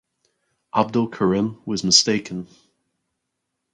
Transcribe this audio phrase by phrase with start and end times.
[0.73, 2.47] Abdul Karim was mistaken.